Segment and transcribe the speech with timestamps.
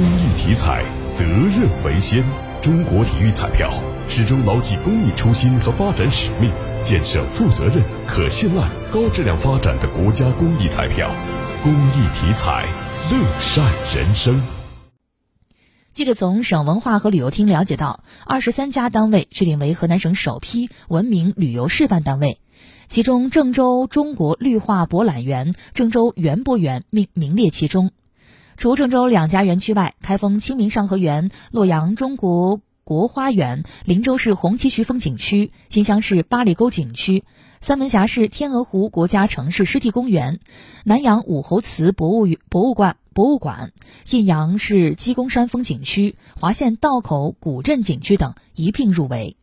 [0.00, 2.24] 公益体彩，责任为先。
[2.62, 3.70] 中国体育彩票
[4.08, 6.50] 始终牢记公益初心和发展使命，
[6.82, 11.10] 建设负责任、可信赖、高质量发展的国家公益彩票。
[11.62, 12.66] 公益体彩，
[13.10, 13.62] 乐善
[13.94, 14.40] 人生。
[15.92, 22.40] 记者从省文化和旅游厅了解到，二十三家单位确定为河南省首批文明旅游示范单位，
[22.88, 27.90] 其中郑州中国绿化博览园、郑州园博园名名列其中。
[28.60, 37.24] 除郑州两家园区外，开封清明上河园、洛阳中国国花园、林州市红旗渠风景区、新乡市八里沟景区、
[37.62, 40.40] 三门峡市天鹅湖国家城市湿地公园、
[40.84, 43.72] 南阳武侯祠博物博物馆博物馆、
[44.04, 49.38] 信阳市鸡公山风景区、华县道口古镇景区等一并入围。